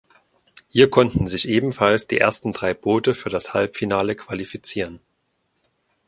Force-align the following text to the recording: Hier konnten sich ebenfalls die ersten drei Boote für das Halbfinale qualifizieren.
Hier 0.67 0.89
konnten 0.89 1.27
sich 1.27 1.47
ebenfalls 1.47 2.07
die 2.07 2.17
ersten 2.17 2.53
drei 2.53 2.73
Boote 2.73 3.13
für 3.13 3.29
das 3.29 3.53
Halbfinale 3.53 4.15
qualifizieren. 4.15 4.99